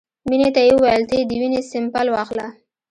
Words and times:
مينې 0.29 0.49
ته 0.55 0.61
يې 0.67 0.71
وويل 0.75 1.03
ته 1.09 1.13
يې 1.19 1.23
د 1.29 1.31
وينې 1.39 1.61
سېمپل 1.69 2.07
واخله. 2.11 2.47